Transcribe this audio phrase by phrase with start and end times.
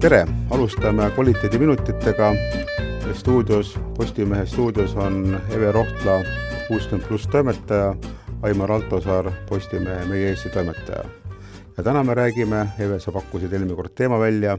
[0.00, 2.34] tere, alustame kvaliteediminutitega.
[3.14, 6.24] stuudios, Postimehe stuudios on Eve Rohtla,
[6.68, 7.96] kuuskümmend pluss toimetaja,
[8.42, 11.04] Aimar Altosaar, Postimehe Meie Eesti toimetaja.
[11.76, 14.58] ja täna me räägime, Eve, sa pakkusid eelmine kord teema välja.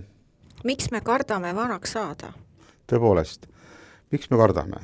[0.64, 2.34] miks me kardame vanaks saada?
[2.92, 3.48] tõepoolest,
[4.12, 4.78] miks me kardame?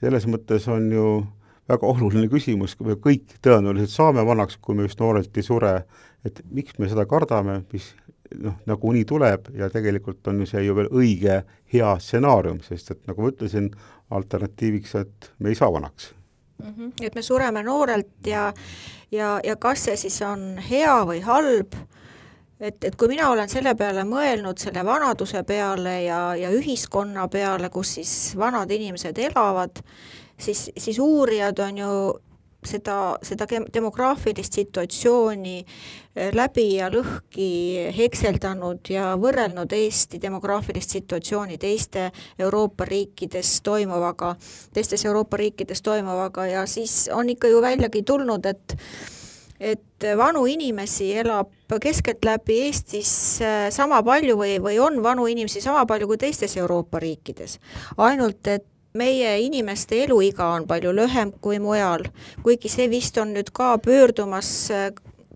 [0.00, 1.26] selles mõttes on ju
[1.68, 5.82] väga oluline küsimus, me kõik tõenäoliselt saame vanaks, kui me just noorelt ei sure,
[6.24, 7.94] et miks me seda kardame, mis
[8.40, 13.06] noh, nagunii tuleb ja tegelikult on ju see ju veel õige hea stsenaarium, sest et
[13.10, 13.70] nagu ma ütlesin,
[14.12, 16.12] alternatiiviks, et me ei saa vanaks
[16.62, 16.74] mm.
[16.76, 16.92] -hmm.
[17.00, 18.52] et me sureme noorelt ja,
[19.10, 21.74] ja, ja kas see siis on hea või halb,
[22.60, 27.70] et, et kui mina olen selle peale mõelnud, selle vanaduse peale ja, ja ühiskonna peale,
[27.70, 29.82] kus siis vanad inimesed elavad,
[30.38, 31.88] siis, siis uurijad on ju
[32.64, 37.48] seda, seda demograafilist situatsiooni eh, läbi ja lõhki
[37.96, 44.34] hekseldanud ja võrrelnud Eesti demograafilist situatsiooni teiste Euroopa riikides toimuvaga,
[44.74, 48.78] teistes Euroopa riikides toimuvaga ja siis on ikka ju väljagi tulnud, et
[49.62, 55.84] et vanu inimesi elab keskeltläbi Eestis eh, sama palju või, või on vanu inimesi sama
[55.86, 57.58] palju kui teistes Euroopa riikides.
[57.96, 62.04] ainult et meie inimeste eluiga on palju lühem kui mujal,
[62.42, 64.70] kuigi see vist on nüüd ka pöördumas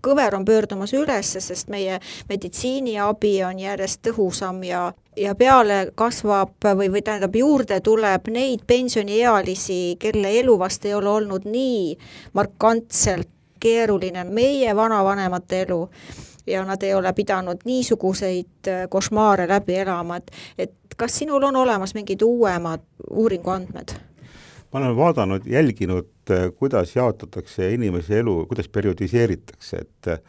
[0.03, 6.91] kõver on pöördumas üles, sest meie meditsiiniabi on järjest tõhusam ja, ja peale kasvab või,
[6.93, 11.97] või tähendab, juurde tuleb neid pensioniealisi, kelle elu vast ei ole olnud nii
[12.37, 14.23] markantselt keeruline.
[14.23, 15.81] Meie vanavanemate elu
[16.47, 21.93] ja nad ei ole pidanud niisuguseid košmaare läbi elama, et, et kas sinul on olemas
[21.93, 23.97] mingid uuemad uuringuandmed?
[24.73, 26.09] ma olen vaadanud, jälginud,
[26.59, 30.19] kuidas jaotatakse inimese elu, kuidas periodiseeritakse, et äh,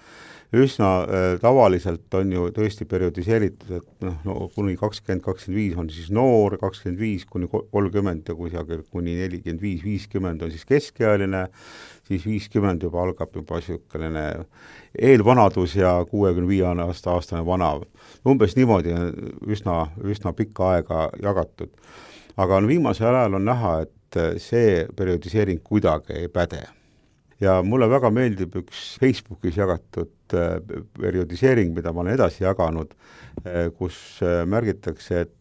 [0.52, 5.90] üsna äh, tavaliselt on ju tõesti periodiseeritud, et noh, no kuni kakskümmend, kakskümmend viis on
[5.92, 11.44] siis noor, kakskümmend viis kuni kolmkümmend ja kusagil kuni nelikümmend viis, viiskümmend on siis keskealine,
[12.08, 14.24] siis viiskümmend juba algab juba niisugune
[14.96, 17.74] eelvanadus ja kuuekümne viie aasta aastane vana.
[18.24, 19.12] umbes niimoodi on
[19.46, 21.76] üsna, üsna pikka aega jagatud.
[22.36, 26.77] aga no viimasel ajal on näha, et see periodiseering kuidagi ei päde.
[27.40, 30.58] Ja mulle väga meeldib üks Facebookis jagatud äh,
[31.00, 32.94] periodiseering, mida ma olen edasi jaganud,
[33.44, 35.34] äh, kus äh, märgitakse, et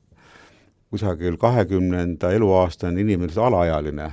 [0.91, 4.11] kusagil kahekümnenda eluaastane inimene on alaealine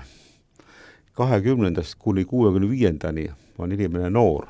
[1.15, 3.29] kahekümnendast kuni kuuekümne viiendani
[3.59, 4.47] on inimene noor.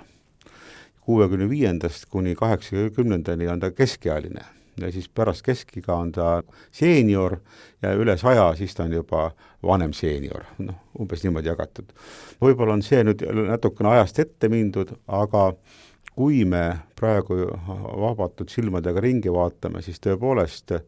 [1.00, 4.40] kuuekümne viiendast kuni kaheksakümnendani on ta keskealine
[4.80, 6.42] ja siis pärast keskiga on ta
[6.72, 7.38] seenior
[7.82, 9.30] ja üle saja, siis ta on juba
[9.62, 11.92] vanem seenior, noh, umbes niimoodi jagatud.
[12.42, 15.52] võib-olla on see nüüd natukene ajast ette mindud, aga
[16.14, 16.64] kui me
[16.96, 17.38] praegu
[18.00, 20.82] vabatud silmadega ringi vaatame, siis tõepoolest eh,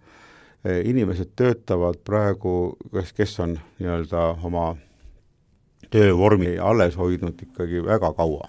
[0.84, 4.75] inimesed töötavad praegu, kes, kes on nii-öelda oma
[5.91, 8.48] töövormi alles hoidnud ikkagi väga kaua.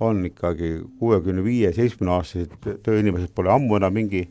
[0.00, 2.52] on ikkagi kuuekümne viie, seitsmekümne aastased
[2.86, 4.28] tööinimesed pole ammu enam mingi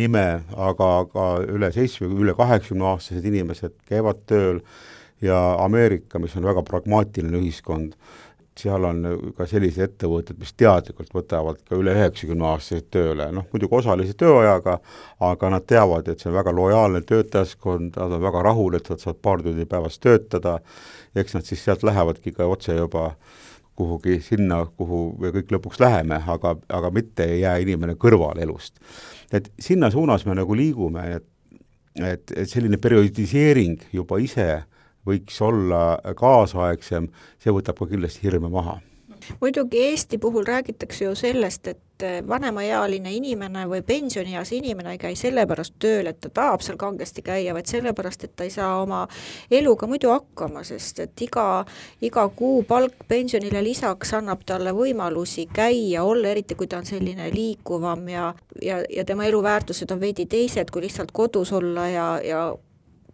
[0.00, 4.60] nime, aga ka üle seitsme, üle kaheksakümne aastased inimesed käivad tööl
[5.22, 7.94] ja Ameerika, mis on väga pragmaatiline ühiskond,
[8.58, 9.02] seal on
[9.34, 14.76] ka sellised ettevõtted, mis teadlikult võtavad ka üle üheksakümne aastaseid tööle, noh muidugi osalise tööajaga,
[15.26, 19.02] aga nad teavad, et see on väga lojaalne töötajaskond, nad on väga rahul, et nad
[19.02, 20.60] saavad paar tundi päevas töötada,
[21.18, 23.10] eks nad siis sealt lähevadki ka otse juba
[23.76, 28.78] kuhugi sinna, kuhu me kõik lõpuks läheme, aga, aga mitte ei jää inimene kõrvale elust.
[29.32, 31.28] et sinna suunas me nagu liigume, et
[31.94, 34.64] et, et selline periodiseering juba ise
[35.06, 37.06] võiks olla kaasaegsem,
[37.38, 38.80] see võtab ka kindlasti hirme maha
[39.40, 41.80] muidugi Eesti puhul räägitakse ju sellest, et
[42.28, 47.54] vanemaealine inimene või pensionieas inimene ei käi sellepärast tööl, et ta tahab seal kangesti käia,
[47.54, 49.04] vaid sellepärast, et ta ei saa oma
[49.50, 51.64] eluga muidu hakkama, sest et iga,
[52.02, 57.30] iga kuu palk pensionile lisaks annab talle võimalusi käia, olla, eriti kui ta on selline
[57.34, 58.28] liikuvam ja,
[58.62, 62.46] ja, ja tema eluväärtused on veidi teised, kui lihtsalt kodus olla ja, ja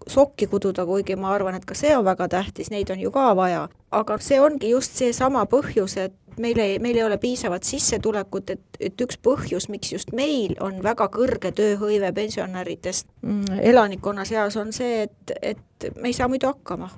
[0.08, 3.34] sokki kududa, kuigi ma arvan, et ka see on väga tähtis, neid on ju ka
[3.36, 3.68] vaja.
[3.90, 8.62] aga see ongi just seesama põhjus, et meil ei, meil ei ole piisavat sissetulekut, et,
[8.80, 14.72] et üks põhjus, miks just meil on väga kõrge tööhõive pensionäridest mm, elanikkonna seas, on
[14.72, 16.90] see, et, et me ei saa muidu hakkama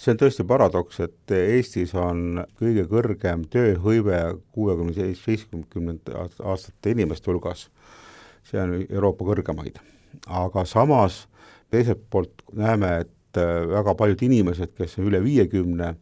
[0.00, 4.20] see on tõesti paradoks, et Eestis on kõige kõrgem tööhõive
[4.54, 7.66] kuuekümne seitsmekümnendate aastate inimeste hulgas,
[8.48, 9.76] see on Euroopa kõrgemaid.
[10.26, 11.26] aga samas
[11.70, 15.94] teiselt poolt näeme, et äh, väga paljud inimesed, kes on üle viiekümne,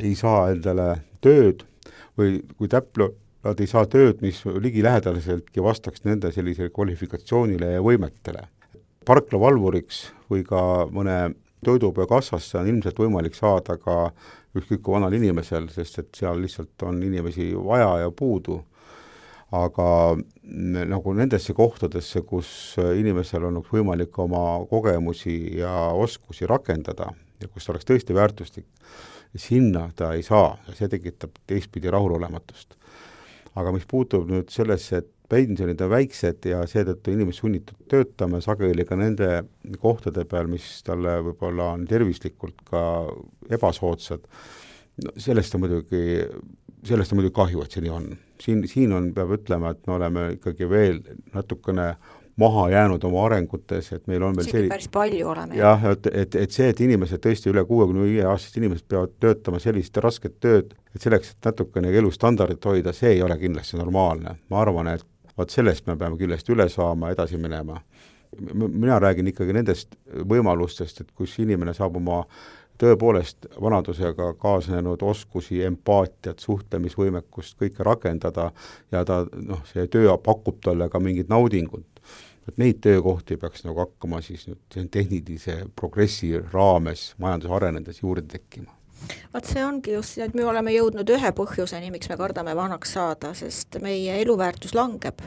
[0.00, 0.92] ei saa endale
[1.24, 1.64] tööd
[2.18, 3.10] või kui täpne
[3.44, 8.48] nad ei saa tööd, mis ligilähedaseltki vastaks nende sellisele kvalifikatsioonile ja võimetele.
[9.08, 11.32] parklavalvuriks või ka mõne
[11.64, 14.12] toidupöökassasse on ilmselt võimalik saada ka
[14.56, 18.60] ükskõik kui vanal inimesel, sest et seal lihtsalt on inimesi vaja ja puudu
[19.50, 20.16] aga
[20.90, 27.10] nagu nendesse kohtadesse, kus inimesel on võimalik oma kogemusi ja oskusi rakendada
[27.40, 28.66] ja kus oleks tõesti väärtuslik,
[29.34, 32.76] sinna ta ei saa ja see tekitab teistpidi rahulolematust.
[33.58, 38.84] aga mis puutub nüüd sellesse, et pensionid on väiksed ja seetõttu inimesed sunnitud töötama sageli
[38.86, 39.28] ka nende
[39.82, 42.82] kohtade peal, mis talle võib-olla on tervislikult ka
[43.50, 44.22] ebasoodsad,
[45.04, 46.02] no sellest on muidugi,
[46.84, 48.10] sellest on muidugi kahju, et see nii on
[48.40, 51.00] siin, siin on, peab ütlema, et me oleme ikkagi veel
[51.34, 51.94] natukene
[52.40, 55.56] maha jäänud oma arengutes, et meil on veel isegi päris palju oleme.
[55.58, 59.60] jah, et, et, et see, et inimesed tõesti üle kuuekümne viie aastased inimesed peavad töötama
[59.60, 64.38] sellist rasket tööd, et selleks, et natukene elustandardit hoida, see ei ole kindlasti normaalne.
[64.50, 65.04] ma arvan, et
[65.36, 67.80] vot sellest me peame kindlasti üle saama, edasi minema.
[68.56, 72.22] mina räägin ikkagi nendest võimalustest, et kus inimene saab oma
[72.80, 78.50] tõepoolest vanadusega kaasnenud oskusi, empaatiat, suhtlemisvõimekust, kõike rakendada
[78.92, 81.86] ja ta noh, see töö pakub talle ka mingit naudingut.
[82.48, 88.79] et neid töökohti peaks nagu hakkama siis nüüd tehnilise progressi raames majanduse arenedes juurde tekkima
[89.34, 92.94] vot see ongi just see, et me oleme jõudnud ühe põhjuseni, miks me kardame vanaks
[92.96, 95.22] saada, sest meie eluväärtus langeb,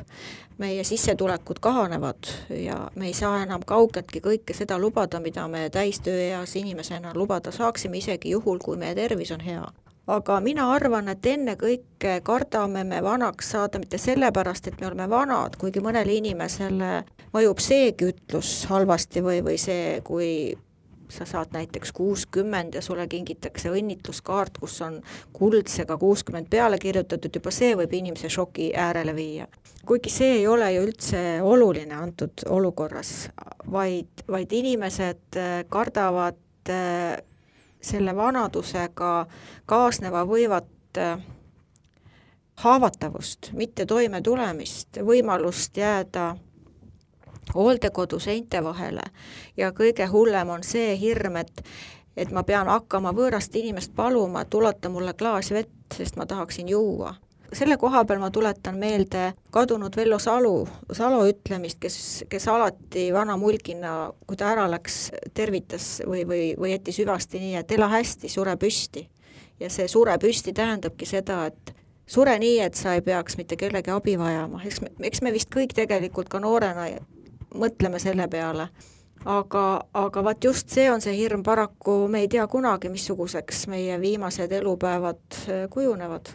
[0.61, 6.55] meie sissetulekud kahanevad ja me ei saa enam kaugeltki kõike seda lubada, mida me täistööeas
[6.59, 9.65] inimesena lubada saaksime, isegi juhul, kui meie tervis on hea.
[10.07, 15.55] Aga mina arvan, et ennekõike kardame me vanaks saada mitte sellepärast, et me oleme vanad,
[15.55, 16.89] kuigi mõnele inimesele
[17.31, 20.27] mõjub seegi ütlus halvasti või, või see, kui
[21.13, 25.01] sa saad näiteks kuuskümmend ja sulle kingitakse õnnitluskaart, kus on
[25.33, 29.47] kuldsega kuuskümmend peale kirjutatud, juba see võib inimese šoki äärele viia.
[29.85, 33.29] kuigi see ei ole ju üldse oluline antud olukorras,
[33.71, 36.39] vaid, vaid inimesed äh, kardavad
[36.71, 37.17] äh,
[37.81, 39.13] selle vanadusega
[39.65, 41.19] kaasneva võivat äh,
[42.63, 46.33] haavatavust, mitte toimetulemist, võimalust jääda
[47.55, 49.03] hooldekodu seinte vahele
[49.57, 51.63] ja kõige hullem on see hirm, et
[52.17, 56.69] et ma pean hakkama võõrast inimest paluma, et ulata mulle klaas vett, sest ma tahaksin
[56.69, 57.15] juua.
[57.53, 63.37] selle koha peal ma tuletan meelde kadunud Vello Salu, Salo ütlemist, kes, kes alati vana
[63.37, 68.29] mulgina, kui ta ära läks, tervitas või, või, või jättis hüvasti nii, et ela hästi,
[68.29, 69.07] sure püsti.
[69.59, 71.75] ja see sure püsti tähendabki seda, et
[72.07, 75.53] sure nii, et sa ei peaks mitte kellegi abi vajama, eks me, eks me vist
[75.53, 76.87] kõik tegelikult ka noorena
[77.53, 78.67] mõtleme selle peale.
[79.25, 83.95] aga, aga vaat just see on see hirm, paraku me ei tea kunagi, missuguseks meie
[84.01, 86.33] viimased elupäevad äh, kujunevad.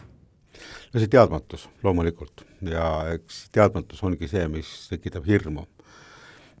[0.93, 5.67] no see teadmatus loomulikult ja eks teadmatus ongi see, mis tekitab hirmu.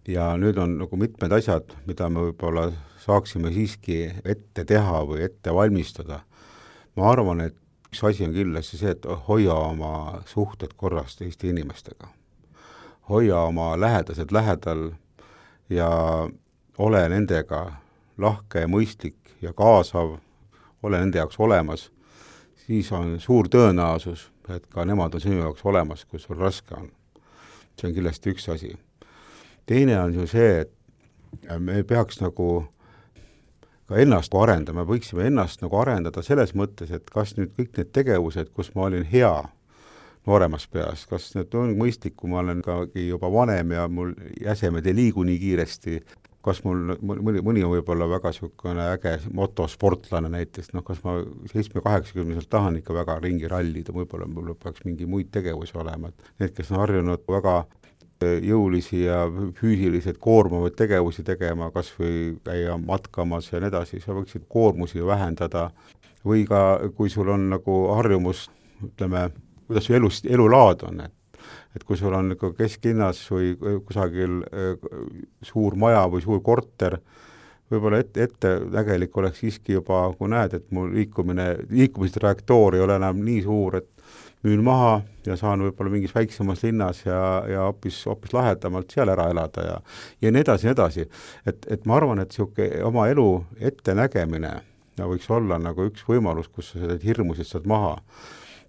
[0.07, 2.69] ja nüüd on nagu mitmed asjad, mida me võib-olla
[2.99, 6.21] saaksime siiski ette teha või ette valmistada.
[6.95, 7.57] ma arvan, et
[7.89, 12.18] üks asi on kindlasti see, et hoia oma suhted korras teiste inimestega
[13.09, 14.91] hoia oma lähedased lähedal
[15.69, 15.89] ja
[16.77, 17.71] ole nendega
[18.17, 20.17] lahke ja mõistlik ja kaasav,
[20.83, 21.89] ole nende jaoks olemas,
[22.65, 26.91] siis on suur tõenäosus, et ka nemad on sinu jaoks olemas, kui sul raske on.
[27.79, 28.73] see on kindlasti üks asi.
[29.65, 30.71] teine on ju see, et
[31.59, 32.67] me peaks nagu
[33.87, 38.51] ka ennast arendama, võiksime ennast nagu arendada selles mõttes, et kas nüüd kõik need tegevused,
[38.53, 39.49] kus ma olin hea
[40.29, 44.87] nooremas peas, kas need on mõistlik, kui ma olen ka juba vanem ja mul jäsemed
[44.87, 45.99] ei liigu nii kiiresti,
[46.45, 51.17] kas mul mõni, mõni on võib-olla väga niisugune äge motosportlane näiteks, noh kas ma
[51.51, 56.55] seitsme-kaheksakümneselt tahan ikka väga ringi rallida, võib-olla mul peaks mingi muid tegevusi olema, et need,
[56.55, 57.57] kes on harjunud väga
[58.19, 59.23] jõulisi ja
[59.59, 65.69] füüsiliselt koormavaid tegevusi tegema, kas või käia matkamas ja nii edasi, sa võiksid koormusi vähendada.
[66.25, 68.49] Või ka, kui sul on nagu harjumus,
[68.83, 69.29] ütleme,
[69.69, 71.15] kuidas su elus, elulaad on, et
[71.77, 73.51] et kui sul on nagu kesklinnas või
[73.85, 74.71] kusagil äh,
[75.45, 76.97] suur maja või suur korter,
[77.69, 82.97] võib-olla ette, ettenägelik oleks siiski juba, kui näed, et mu liikumine, liikumise trajektoor ei ole
[82.97, 83.89] enam nii suur, et
[84.47, 89.27] müün maha ja saan võib-olla mingis väiksemas linnas ja, ja hoopis, hoopis lahedamalt seal ära
[89.33, 89.77] elada ja
[90.23, 91.05] ja nii edasi nii edasi.
[91.45, 93.29] et, et ma arvan, et niisugune oma elu
[93.71, 94.53] ettenägemine
[94.99, 97.97] võiks olla nagu üks võimalus, kus sa neid hirmusid saad maha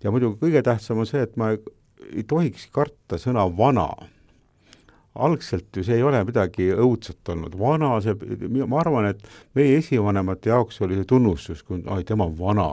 [0.05, 3.91] ja muidugi kõige tähtsam on see, et ma ei tohiks karta sõna vana.
[5.15, 8.15] algselt ju see ei ole midagi õudset olnud, vana, see,
[8.63, 9.25] ma arvan, et
[9.59, 12.69] meie esivanemate jaoks oli see tunnustus, kui ai, tema on vana,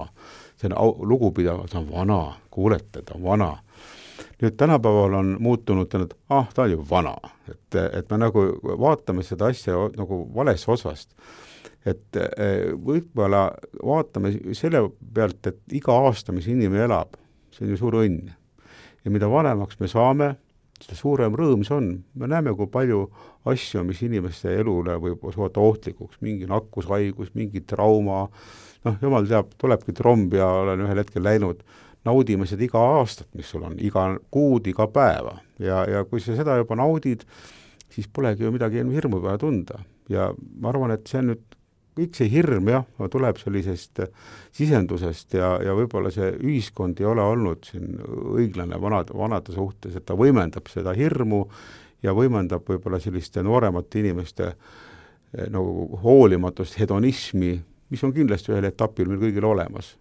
[0.56, 2.20] see on au-, lugupidav, ta on vana,
[2.54, 3.56] kuulete, ta on vana.
[4.42, 7.16] nüüd tänapäeval on muutunud, et ah, ta on ju vana,
[7.50, 8.44] et, et me nagu
[8.86, 11.10] vaatame seda asja nagu valest otsast
[11.88, 13.48] et eh, võib-olla
[13.80, 17.16] vaatame selle pealt, et iga aasta, mis inimene elab,
[17.54, 18.34] see on ju suur õnn.
[19.06, 20.34] ja mida vanemaks me saame,
[20.84, 21.90] seda suurem rõõm see on.
[22.16, 23.08] me näeme, kui palju
[23.48, 28.26] asju, mis inimeste elule võib osutuda ohtlikuks, mingi nakkushaigus, mingi trauma,
[28.86, 31.64] noh, jumal teab, tulebki tromb ja olen ühel hetkel läinud,
[32.08, 35.38] naudime seda iga aastat, mis sul on, iga kuud, iga päeva.
[35.60, 37.26] ja, ja kui sa seda juba naudid,
[37.94, 39.82] siis polegi ju midagi hirmu vaja tunda.
[40.10, 41.57] ja ma arvan, et see on nüüd
[41.98, 44.04] kõik see hirm jah, tuleb sellisest
[44.56, 47.98] sisendusest ja, ja võib-olla see ühiskond ei ole olnud siin
[48.38, 51.46] õiglane vanade, vanade suhtes, et ta võimendab seda hirmu
[52.06, 57.56] ja võimendab võib-olla selliste nooremate inimeste eh, nagu hoolimatust, hedonismi,
[57.90, 59.96] mis on kindlasti ühel etapil meil kõigil olemas.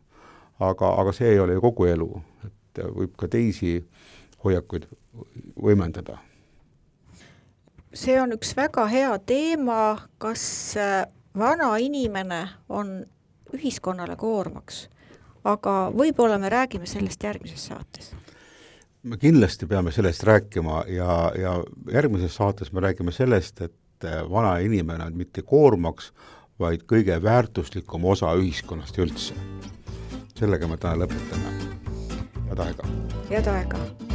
[0.60, 3.76] aga, aga see ei ole ju kogu elu, et võib ka teisi
[4.44, 4.86] hoiakuid
[5.60, 6.20] võimendada
[7.96, 10.76] see on üks väga hea teema, kas
[11.38, 12.98] vana inimene on
[13.54, 14.86] ühiskonnale koormaks,
[15.44, 18.14] aga võib-olla me räägime sellest järgmises saates
[19.06, 21.52] me kindlasti peame sellest rääkima ja, ja
[21.92, 26.12] järgmises saates me räägime sellest, et vana inimene on mitte koormaks,
[26.58, 29.34] vaid kõige väärtuslikum osa ühiskonnast üldse.
[30.36, 31.54] sellega me täna lõpetame.
[32.48, 32.90] head aega!
[33.30, 34.05] head aega!